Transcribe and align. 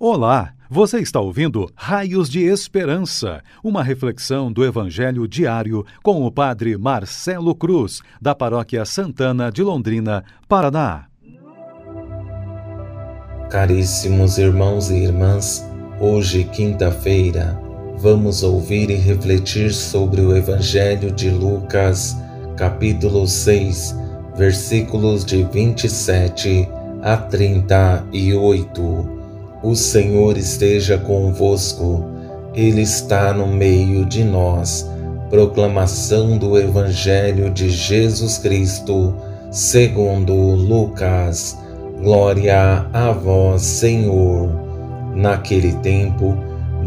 Olá, 0.00 0.54
você 0.70 1.00
está 1.00 1.18
ouvindo 1.18 1.68
Raios 1.74 2.30
de 2.30 2.44
Esperança, 2.44 3.42
uma 3.64 3.82
reflexão 3.82 4.52
do 4.52 4.64
Evangelho 4.64 5.26
diário 5.26 5.84
com 6.04 6.24
o 6.24 6.30
Padre 6.30 6.78
Marcelo 6.78 7.52
Cruz, 7.52 8.00
da 8.22 8.32
Paróquia 8.32 8.84
Santana 8.84 9.50
de 9.50 9.60
Londrina, 9.60 10.22
Paraná. 10.48 11.06
Caríssimos 13.50 14.38
irmãos 14.38 14.88
e 14.88 15.02
irmãs, 15.02 15.68
hoje, 15.98 16.44
quinta-feira, 16.44 17.60
vamos 17.96 18.44
ouvir 18.44 18.90
e 18.90 18.94
refletir 18.94 19.74
sobre 19.74 20.20
o 20.20 20.36
Evangelho 20.36 21.10
de 21.10 21.28
Lucas, 21.28 22.16
capítulo 22.56 23.26
6, 23.26 23.96
versículos 24.36 25.24
de 25.24 25.42
27 25.42 26.68
a 27.02 27.16
38 27.16 29.17
o 29.62 29.74
Senhor 29.74 30.36
esteja 30.36 30.96
convosco, 30.98 32.04
Ele 32.54 32.82
está 32.82 33.32
no 33.32 33.46
meio 33.46 34.04
de 34.04 34.22
nós. 34.22 34.88
Proclamação 35.30 36.38
do 36.38 36.56
Evangelho 36.56 37.50
de 37.50 37.68
Jesus 37.68 38.38
Cristo, 38.38 39.14
segundo 39.50 40.32
Lucas. 40.32 41.58
Glória 42.00 42.86
a 42.92 43.10
vós, 43.10 43.62
Senhor. 43.62 44.48
Naquele 45.14 45.72
tempo, 45.78 46.36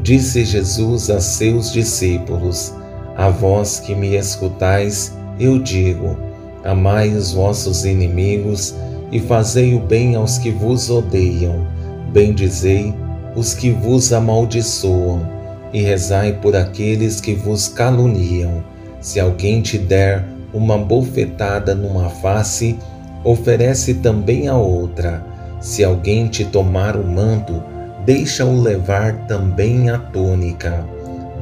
disse 0.02 0.46
Jesus 0.46 1.10
a 1.10 1.20
seus 1.20 1.74
discípulos: 1.74 2.74
A 3.18 3.30
vós 3.30 3.82
que 3.82 3.94
me 3.94 4.16
escutais, 4.16 5.14
eu 5.38 5.60
digo: 5.60 6.18
Amai 6.64 7.10
os 7.10 7.34
vossos 7.34 7.84
inimigos 7.84 8.74
e 9.12 9.20
fazei 9.20 9.76
o 9.76 9.80
bem 9.80 10.16
aos 10.16 10.38
que 10.38 10.50
vos 10.50 10.90
odeiam 10.90 11.81
Bendizei 12.12 12.94
os 13.36 13.54
que 13.54 13.70
vos 13.72 14.12
amaldiçoam 14.12 15.26
e 15.72 15.82
rezai 15.82 16.34
por 16.34 16.56
aqueles 16.56 17.22
que 17.22 17.34
vos 17.34 17.70
caluniam. 17.70 18.62
Se 19.00 19.18
alguém 19.18 19.62
te 19.62 19.78
der 19.78 20.26
uma 20.54 20.78
bofetada 20.78 21.74
numa 21.74 22.10
face, 22.10 22.78
oferece 23.24 23.94
também 23.96 24.50
a 24.50 24.58
outra. 24.58 25.26
Se 25.62 25.86
alguém 25.86 26.28
te 26.28 26.44
tomar 26.44 26.98
o 26.98 27.08
manto, 27.08 27.64
deixa-o 28.06 28.60
levar 28.60 29.14
também 29.28 29.90
a 29.90 29.98
túnica. 29.98 30.86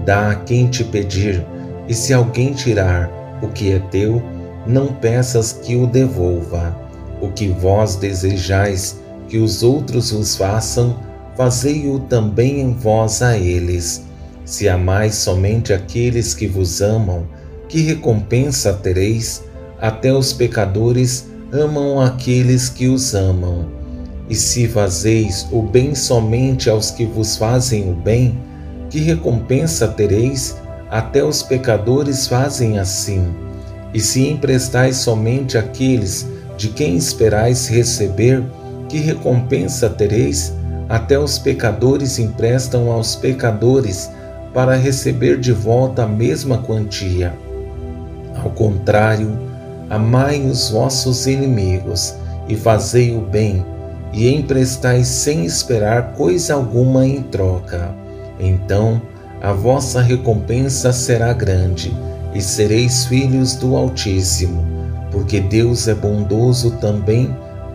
Dá 0.06 0.32
a 0.32 0.36
quem 0.36 0.68
te 0.68 0.84
pedir, 0.84 1.44
e 1.88 1.96
se 1.96 2.14
alguém 2.14 2.54
tirar 2.54 3.10
o 3.42 3.48
que 3.48 3.72
é 3.72 3.80
teu, 3.90 4.22
não 4.68 4.88
peças 4.88 5.52
que 5.52 5.76
o 5.76 5.88
devolva. 5.88 6.78
O 7.20 7.30
que 7.30 7.48
vós 7.48 7.96
desejais 7.96 8.99
que 9.30 9.38
os 9.38 9.64
outros 9.64 10.12
vos 10.12 10.36
façam, 10.36 10.98
fazei-o 11.38 12.00
também 12.00 12.60
em 12.60 12.74
vós 12.74 13.22
a 13.22 13.38
eles. 13.38 14.04
Se 14.44 14.68
amais 14.68 15.16
somente 15.16 15.72
aqueles 15.72 16.34
que 16.34 16.48
vos 16.48 16.82
amam, 16.82 17.26
que 17.68 17.82
recompensa 17.82 18.74
tereis? 18.74 19.44
Até 19.80 20.12
os 20.12 20.34
pecadores 20.34 21.28
amam 21.54 22.02
aqueles 22.02 22.68
que 22.68 22.88
os 22.88 23.14
amam. 23.14 23.68
E 24.28 24.36
se 24.36 24.68
fazeis 24.68 25.48
o 25.52 25.62
bem 25.62 25.96
somente 25.96 26.70
aos 26.70 26.92
que 26.92 27.06
vos 27.06 27.38
fazem 27.38 27.90
o 27.90 27.94
bem, 27.94 28.38
que 28.90 29.00
recompensa 29.00 29.88
tereis? 29.88 30.58
Até 30.90 31.24
os 31.24 31.44
pecadores 31.44 32.28
fazem 32.28 32.80
assim. 32.80 33.24
E 33.94 34.00
se 34.00 34.28
emprestais 34.28 34.98
somente 34.98 35.58
àqueles 35.58 36.28
de 36.58 36.70
quem 36.70 36.98
esperais 36.98 37.68
receber, 37.68 38.44
que 38.90 38.98
recompensa 38.98 39.90
tereis? 39.90 40.54
Até 40.90 41.18
os 41.18 41.38
pecadores 41.38 42.18
emprestam 42.18 42.92
aos 42.92 43.16
pecadores 43.16 44.12
para 44.54 44.76
receber 44.76 45.40
de 45.40 45.54
volta 45.54 46.04
a 46.04 46.08
mesma 46.08 46.58
quantia. 46.58 47.34
Ao 48.44 48.50
contrário, 48.50 49.38
amai 49.90 50.42
os 50.42 50.72
vossos 50.72 51.28
inimigos 51.28 52.16
e 52.48 52.56
fazei 52.56 53.16
o 53.16 53.22
bem, 53.22 53.64
e 54.12 54.34
emprestai 54.34 55.04
sem 55.04 55.46
esperar 55.46 56.14
coisa 56.14 56.56
alguma 56.56 57.06
em 57.06 57.22
troca. 57.22 57.94
Então 58.40 59.00
a 59.40 59.54
vossa 59.54 60.02
recompensa 60.02 60.92
será 60.92 61.32
grande, 61.32 61.96
e 62.34 62.42
sereis 62.42 63.06
filhos 63.06 63.56
do 63.56 63.76
Altíssimo, 63.76 64.66
porque 65.12 65.40
Deus 65.40 65.88
é 65.88 65.94
bondoso 65.94 66.72
também 66.82 67.36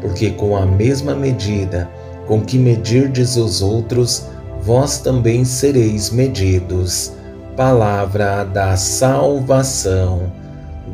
porque 0.00 0.30
com 0.30 0.56
a 0.56 0.64
mesma 0.64 1.14
medida 1.14 1.88
com 2.26 2.40
que 2.40 2.56
medirdes 2.56 3.36
os 3.36 3.60
outros, 3.60 4.26
vós 4.62 4.98
também 4.98 5.44
sereis 5.44 6.10
medidos. 6.10 7.12
Palavra 7.56 8.44
da 8.44 8.76
salvação. 8.76 10.32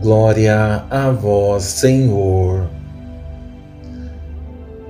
Glória 0.00 0.84
a 0.90 1.10
vós, 1.10 1.62
Senhor. 1.64 2.68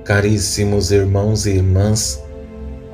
Caríssimos 0.05 0.89
irmãos 0.89 1.45
e 1.45 1.51
irmãs, 1.51 2.23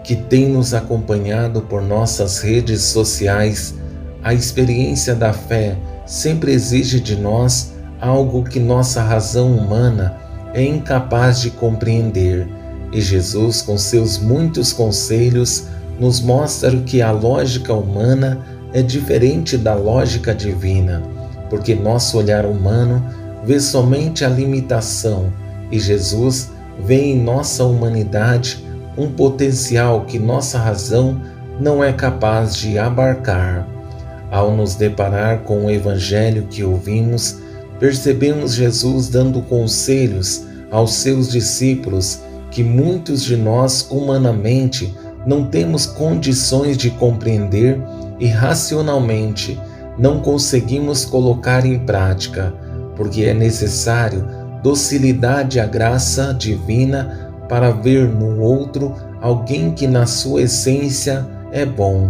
que 0.04 0.16
têm 0.16 0.50
nos 0.50 0.74
acompanhado 0.74 1.62
por 1.62 1.82
nossas 1.82 2.40
redes 2.40 2.82
sociais, 2.82 3.76
a 4.24 4.34
experiência 4.34 5.14
da 5.14 5.32
fé 5.32 5.78
sempre 6.08 6.54
exige 6.54 7.00
de 7.00 7.16
nós 7.16 7.72
algo 8.02 8.44
que 8.44 8.60
nossa 8.60 9.02
razão 9.04 9.56
humana 9.56 10.23
é 10.54 10.64
incapaz 10.64 11.42
de 11.42 11.50
compreender, 11.50 12.48
e 12.92 13.02
Jesus, 13.02 13.62
com 13.62 13.78
seus 13.78 14.20
muitos 14.20 14.72
conselhos, 14.72 15.68
nos 16.00 16.22
mostra 16.22 16.76
que 16.78 17.02
a 17.02 17.12
lógica 17.12 17.74
humana 17.74 18.40
é 18.74 18.82
diferente 18.82 19.58
da 19.58 19.74
lógica 19.74 20.34
divina, 20.34 21.02
porque 21.50 21.76
nosso 21.76 22.18
olhar 22.18 22.46
humano 22.46 23.04
vê 23.44 23.60
somente 23.60 24.24
a 24.24 24.30
limitação 24.30 25.32
e 25.72 25.80
Jesus 25.80 26.52
vê 26.86 27.02
em 27.02 27.20
nossa 27.20 27.64
humanidade 27.64 28.64
um 28.98 29.12
potencial 29.12 30.06
que 30.06 30.20
nossa 30.20 30.58
razão 30.60 31.20
não 31.60 31.84
é 31.84 31.92
capaz 31.92 32.56
de 32.56 32.78
abarcar. 32.78 33.68
Ao 34.32 34.56
nos 34.56 34.76
deparar 34.76 35.40
com 35.40 35.66
o 35.66 35.72
evangelho 35.72 36.48
que 36.50 36.64
ouvimos, 36.64 37.40
percebemos 37.84 38.54
Jesus 38.54 39.10
dando 39.10 39.42
conselhos 39.42 40.46
aos 40.72 40.94
seus 40.94 41.30
discípulos 41.30 42.22
que 42.50 42.64
muitos 42.64 43.22
de 43.22 43.36
nós, 43.36 43.86
humanamente, 43.92 44.96
não 45.28 45.48
temos 45.48 45.86
condições 45.86 46.78
de 46.78 46.90
compreender 46.92 47.78
e 48.22 48.28
racionalmente 48.28 49.60
não 50.00 50.22
conseguimos 50.22 51.04
colocar 51.04 51.66
em 51.66 51.78
prática, 51.78 52.54
porque 52.96 53.26
é 53.26 53.34
necessário 53.34 54.26
docilidade 54.64 55.60
à 55.60 55.66
graça 55.66 56.34
divina 56.34 57.34
para 57.50 57.72
ver 57.72 58.08
no 58.08 58.40
outro 58.40 58.96
alguém 59.20 59.72
que, 59.72 59.88
na 59.88 60.06
sua 60.06 60.44
essência, 60.44 61.28
é 61.52 61.66
bom, 61.66 62.10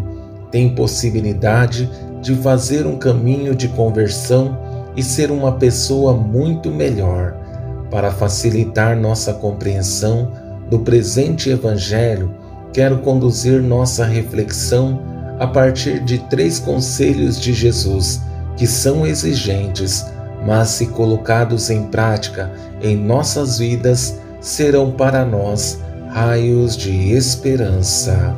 tem 0.52 0.76
possibilidade 0.76 1.90
de 2.22 2.36
fazer 2.36 2.86
um 2.86 2.96
caminho 2.96 3.56
de 3.56 3.68
conversão 3.70 4.63
e 4.96 5.04
ser 5.04 5.32
uma 5.32 5.54
pessoa 5.54 6.14
muito 6.14 6.70
melhor. 6.72 7.36
Para 7.90 8.12
facilitar 8.12 8.98
nossa 8.98 9.34
compreensão 9.34 10.32
do 10.70 10.80
presente 10.80 11.50
Evangelho, 11.50 12.34
quero 12.72 13.00
conduzir 13.00 13.62
nossa 13.62 14.06
reflexão 14.06 15.00
a 15.40 15.48
partir 15.48 16.00
de 16.04 16.18
três 16.18 16.60
conselhos 16.60 17.40
de 17.40 17.54
Jesus 17.54 18.22
que 18.56 18.68
são 18.68 19.06
exigentes, 19.06 20.06
mas 20.46 20.70
se 20.70 20.88
colocados 20.88 21.70
em 21.70 21.84
prática 21.84 22.52
em 22.82 22.96
nossas 22.96 23.60
vidas, 23.60 24.20
serão 24.40 24.92
para 24.92 25.24
nós 25.26 25.80
raios 26.10 26.78
de 26.78 27.12
esperança. 27.12 28.36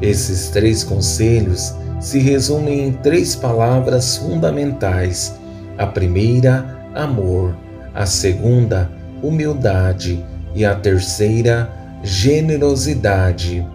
Esses 0.00 0.48
três 0.48 0.82
conselhos 0.82 1.74
se 2.00 2.18
resumem 2.18 2.88
em 2.88 2.92
três 2.92 3.36
palavras 3.36 4.16
fundamentais 4.16 5.34
a 5.76 5.86
primeira, 5.86 6.64
amor, 6.94 7.54
a 7.94 8.06
segunda, 8.06 8.90
humildade. 9.22 10.24
E 10.54 10.64
a 10.64 10.74
terceira, 10.74 11.68
generosidade. 12.02 13.66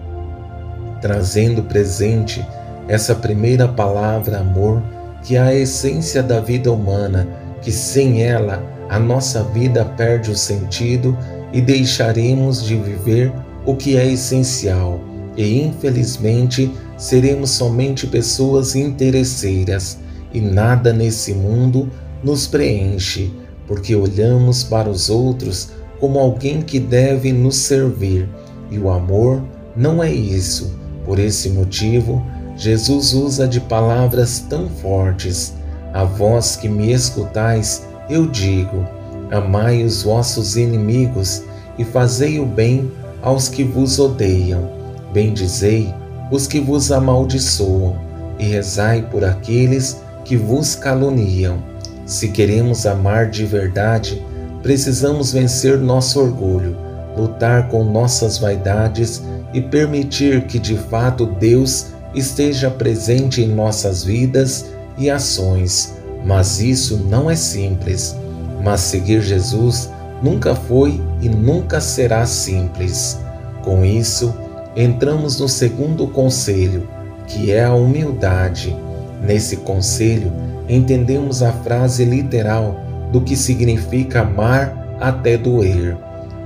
trazendo 1.01 1.63
presente 1.63 2.46
essa 2.88 3.16
primeira 3.16 3.68
palavra 3.68 4.40
amor, 4.40 4.81
que 5.24 5.36
é 5.36 5.40
a 5.40 5.54
essência 5.54 6.24
da 6.24 6.40
vida 6.40 6.72
humana, 6.72 7.28
que 7.62 7.72
sem 7.72 8.24
ela 8.24 8.63
a 8.90 8.98
nossa 8.98 9.44
vida 9.44 9.86
perde 9.86 10.31
o 10.31 10.36
sentido 10.36 11.18
e 11.54 11.62
deixaremos 11.62 12.63
de 12.63 12.75
viver 12.75 13.31
o 13.66 13.75
que 13.75 13.98
é 13.98 14.07
essencial, 14.07 15.00
e 15.38 15.62
infelizmente 15.62 16.74
seremos 16.98 17.51
somente 17.51 18.07
pessoas 18.07 18.75
interesseiras 18.75 20.00
e 20.33 20.39
nada 20.39 20.93
nesse 20.93 21.33
mundo 21.33 21.89
nos 22.23 22.47
preenche, 22.47 23.33
porque 23.67 23.95
olhamos 23.95 24.63
para 24.63 24.89
os 24.89 25.09
outros 25.09 25.69
como 25.99 26.19
alguém 26.19 26.61
que 26.61 26.79
deve 26.79 27.31
nos 27.33 27.57
servir, 27.57 28.27
e 28.71 28.77
o 28.77 28.89
amor 28.89 29.43
não 29.75 30.01
é 30.01 30.11
isso. 30.11 30.73
Por 31.05 31.19
esse 31.19 31.49
motivo, 31.49 32.23
Jesus 32.55 33.13
usa 33.13 33.47
de 33.47 33.59
palavras 33.59 34.39
tão 34.49 34.69
fortes. 34.69 35.53
A 35.93 36.03
vós 36.03 36.55
que 36.55 36.69
me 36.69 36.91
escutais, 36.91 37.87
eu 38.09 38.27
digo: 38.27 38.85
amai 39.31 39.83
os 39.83 40.03
vossos 40.03 40.55
inimigos 40.55 41.43
e 41.77 41.83
fazei 41.83 42.39
o 42.39 42.45
bem 42.45 42.91
aos 43.21 43.47
que 43.47 43.63
vos 43.63 43.97
odeiam. 43.99 44.69
Bendizei 45.13 45.93
os 46.31 46.45
que 46.45 46.59
vos 46.59 46.91
amaldiçoam 46.91 47.97
e 48.37 48.43
rezai 48.43 49.01
por 49.09 49.23
aqueles 49.23 50.01
que 50.29 50.37
vos 50.37 50.75
caluniam. 50.75 51.57
Se 52.05 52.27
queremos 52.27 52.85
amar 52.85 53.31
de 53.31 53.47
verdade, 53.47 54.23
precisamos 54.61 55.33
vencer 55.33 55.79
nosso 55.79 56.21
orgulho, 56.21 56.77
lutar 57.17 57.67
com 57.67 57.83
nossas 57.83 58.37
vaidades 58.37 59.23
e 59.55 59.59
permitir 59.59 60.43
que 60.43 60.59
de 60.59 60.77
fato 60.77 61.25
Deus 61.25 61.87
esteja 62.13 62.69
presente 62.69 63.41
em 63.41 63.47
nossas 63.47 64.03
vidas 64.03 64.67
e 64.99 65.09
ações. 65.09 65.95
Mas 66.23 66.61
isso 66.61 66.97
não 67.09 67.27
é 67.27 67.35
simples. 67.35 68.15
Mas 68.63 68.81
seguir 68.81 69.23
Jesus 69.23 69.89
nunca 70.21 70.53
foi 70.53 71.01
e 71.21 71.27
nunca 71.27 71.81
será 71.81 72.23
simples. 72.27 73.17
Com 73.63 73.83
isso, 73.83 74.31
entramos 74.75 75.39
no 75.39 75.49
segundo 75.49 76.05
conselho, 76.05 76.87
que 77.25 77.51
é 77.51 77.65
a 77.65 77.73
humildade. 77.73 78.77
Nesse 79.21 79.57
conselho, 79.57 80.31
entendemos 80.68 81.44
a 81.44 81.51
frase 81.51 82.06
literal 82.06 82.80
do 83.12 83.21
que 83.21 83.36
significa 83.36 84.21
amar 84.21 84.95
até 85.00 85.38
doer. 85.38 85.98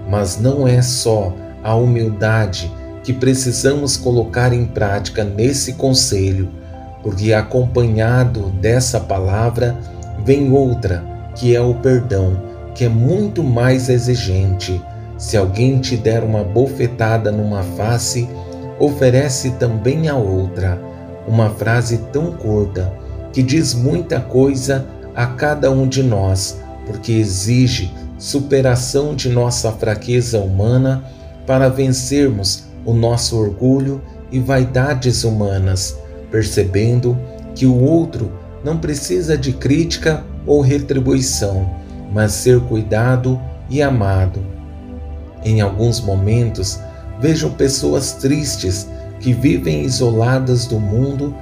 Mas 0.09 0.39
não 0.39 0.67
é 0.67 0.81
só 0.81 1.33
a 1.63 1.75
humildade 1.75 2.71
que 3.03 3.13
precisamos 3.13 3.97
colocar 3.97 4.53
em 4.53 4.65
prática 4.65 5.23
nesse 5.23 5.73
conselho, 5.73 6.49
porque 7.01 7.33
acompanhado 7.33 8.49
dessa 8.61 8.99
palavra 8.99 9.77
vem 10.23 10.51
outra, 10.51 11.03
que 11.35 11.55
é 11.55 11.61
o 11.61 11.75
perdão, 11.75 12.41
que 12.73 12.85
é 12.85 12.89
muito 12.89 13.43
mais 13.43 13.89
exigente. 13.89 14.81
Se 15.17 15.37
alguém 15.37 15.79
te 15.79 15.97
der 15.97 16.23
uma 16.23 16.43
bofetada 16.43 17.31
numa 17.31 17.61
face, 17.61 18.27
oferece 18.79 19.51
também 19.51 20.07
a 20.07 20.15
outra. 20.15 20.79
Uma 21.27 21.49
frase 21.49 21.99
tão 22.11 22.31
curta 22.31 22.93
que 23.31 23.41
diz 23.41 23.73
muita 23.73 24.19
coisa 24.19 24.85
a 25.15 25.25
cada 25.25 25.71
um 25.71 25.87
de 25.87 26.03
nós, 26.03 26.59
porque 26.85 27.11
exige 27.11 27.91
superação 28.17 29.15
de 29.15 29.29
nossa 29.29 29.71
fraqueza 29.71 30.39
humana 30.39 31.03
para 31.45 31.69
vencermos 31.69 32.65
o 32.85 32.93
nosso 32.93 33.37
orgulho 33.37 34.01
e 34.31 34.39
vaidades 34.39 35.23
humanas, 35.23 35.97
percebendo 36.31 37.17
que 37.55 37.65
o 37.65 37.79
outro 37.81 38.31
não 38.63 38.77
precisa 38.77 39.37
de 39.37 39.53
crítica 39.53 40.23
ou 40.45 40.61
retribuição, 40.61 41.69
mas 42.11 42.31
ser 42.31 42.59
cuidado 42.61 43.39
e 43.69 43.81
amado. 43.81 44.45
Em 45.43 45.61
alguns 45.61 45.99
momentos, 45.99 46.79
vejo 47.19 47.49
pessoas 47.51 48.13
tristes 48.13 48.87
que 49.23 49.31
vivem 49.33 49.83
isoladas 49.83 50.65
do 50.65 50.77
mundo 50.77 51.33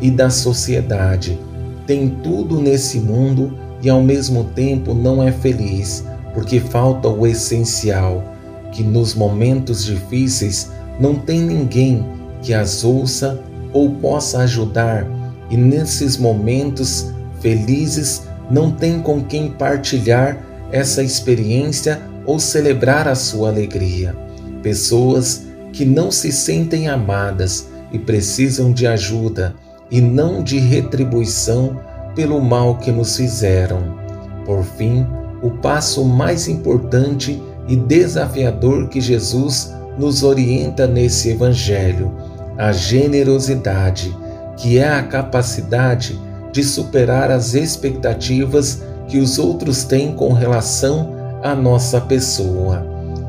e 0.00 0.10
da 0.10 0.28
sociedade. 0.28 1.38
Tem 1.86 2.08
tudo 2.08 2.60
nesse 2.60 2.98
mundo 2.98 3.56
e 3.80 3.88
ao 3.88 4.02
mesmo 4.02 4.42
tempo 4.56 4.92
não 4.92 5.22
é 5.22 5.30
feliz, 5.30 6.04
porque 6.34 6.58
falta 6.58 7.08
o 7.08 7.24
essencial, 7.24 8.24
que 8.72 8.82
nos 8.82 9.14
momentos 9.14 9.84
difíceis 9.84 10.70
não 10.98 11.14
tem 11.14 11.40
ninguém 11.40 12.04
que 12.42 12.52
as 12.52 12.82
ouça 12.82 13.40
ou 13.72 13.90
possa 13.90 14.40
ajudar, 14.40 15.06
e 15.48 15.56
nesses 15.56 16.16
momentos 16.16 17.12
felizes 17.40 18.22
não 18.50 18.72
tem 18.72 19.00
com 19.00 19.22
quem 19.22 19.48
partilhar 19.48 20.44
essa 20.72 21.04
experiência 21.04 22.00
ou 22.26 22.40
celebrar 22.40 23.06
a 23.06 23.14
sua 23.14 23.48
alegria. 23.48 24.14
Pessoas 24.60 25.47
que 25.72 25.84
não 25.84 26.10
se 26.10 26.32
sentem 26.32 26.88
amadas 26.88 27.68
e 27.92 27.98
precisam 27.98 28.72
de 28.72 28.86
ajuda 28.86 29.54
e 29.90 30.00
não 30.00 30.42
de 30.42 30.58
retribuição 30.58 31.80
pelo 32.14 32.40
mal 32.40 32.78
que 32.78 32.90
nos 32.90 33.16
fizeram. 33.16 33.98
Por 34.44 34.64
fim, 34.64 35.06
o 35.42 35.50
passo 35.50 36.04
mais 36.04 36.48
importante 36.48 37.40
e 37.66 37.76
desafiador 37.76 38.88
que 38.88 39.00
Jesus 39.00 39.72
nos 39.96 40.22
orienta 40.22 40.86
nesse 40.86 41.30
Evangelho 41.30 42.12
a 42.56 42.72
generosidade, 42.72 44.14
que 44.56 44.78
é 44.78 44.88
a 44.88 45.02
capacidade 45.02 46.18
de 46.52 46.64
superar 46.64 47.30
as 47.30 47.54
expectativas 47.54 48.82
que 49.06 49.18
os 49.18 49.38
outros 49.38 49.84
têm 49.84 50.12
com 50.12 50.32
relação 50.32 51.14
à 51.42 51.54
nossa 51.54 52.00
pessoa. 52.00 52.84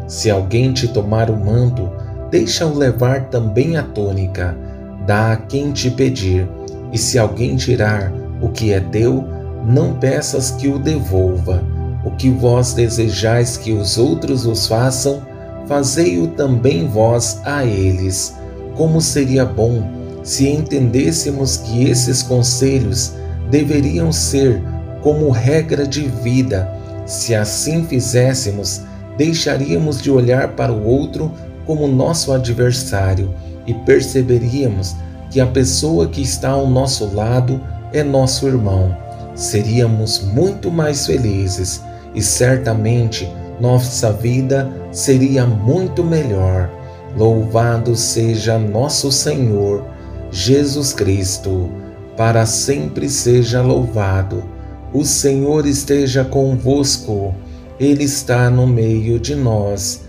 Se 0.08 0.32
alguém 0.32 0.74
te 0.74 0.88
tomar 0.88 1.30
o 1.30 1.38
manto, 1.38 1.90
deixa-o 2.30 2.78
levar 2.78 3.30
também 3.30 3.78
a 3.78 3.84
túnica, 3.84 4.58
dá 5.06 5.34
a 5.34 5.38
quem 5.38 5.72
te 5.72 5.90
pedir, 5.90 6.48
e 6.92 6.98
se 6.98 7.18
alguém 7.18 7.56
tirar 7.56 8.12
o 8.42 8.50
que 8.50 8.72
é 8.72 8.80
teu, 8.80 9.24
não 9.66 9.94
peças 9.94 10.52
que 10.52 10.68
o 10.68 10.80
devolva. 10.80 11.64
O 12.04 12.12
que 12.12 12.30
vós 12.30 12.74
desejais 12.74 13.58
que 13.58 13.74
os 13.74 13.98
outros 13.98 14.46
os 14.46 14.68
façam, 14.68 15.22
fazei-o 15.68 16.28
também 16.28 16.88
vós 16.88 17.42
a 17.44 17.66
eles. 17.66 18.36
Como 18.76 19.02
seria 19.02 19.46
bom 19.46 20.00
se 20.24 20.48
entendêssemos 20.48 21.58
que 21.58 21.90
esses 21.90 22.22
conselhos 22.22 23.14
deveriam 23.50 24.12
ser 24.12 24.62
como 25.02 25.30
regra 25.30 25.88
de 25.88 26.08
vida. 26.08 26.70
Se 27.06 27.34
assim 27.34 27.86
fizéssemos, 27.86 28.82
deixaríamos 29.18 30.02
de 30.02 30.12
olhar 30.12 30.50
para 30.50 30.72
o 30.72 30.86
outro 30.86 31.32
como 31.70 31.88
nosso 31.88 32.34
adversário 32.34 33.32
e 33.68 33.76
perceberíamos 33.76 34.96
que 35.30 35.40
a 35.40 35.46
pessoa 35.46 36.08
que 36.08 36.20
está 36.20 36.50
ao 36.50 36.68
nosso 36.68 37.14
lado 37.14 37.62
é 37.94 38.02
nosso 38.04 38.48
irmão. 38.48 38.98
Seríamos 39.36 40.20
muito 40.34 40.72
mais 40.72 41.06
felizes 41.06 41.84
e 42.16 42.24
certamente 42.24 43.32
nossa 43.62 44.12
vida 44.12 44.68
seria 44.92 45.46
muito 45.46 46.04
melhor. 46.04 46.72
Louvado 47.16 47.96
seja 47.96 48.58
nosso 48.58 49.12
Senhor 49.12 49.86
Jesus 50.32 50.92
Cristo, 50.92 51.70
para 52.18 52.48
sempre 52.48 53.08
seja 53.08 53.62
louvado. 53.62 54.44
O 54.92 55.06
Senhor 55.06 55.68
esteja 55.68 56.26
convosco, 56.26 57.32
Ele 57.80 58.06
está 58.06 58.50
no 58.50 58.66
meio 58.66 59.20
de 59.20 59.36
nós. 59.36 60.09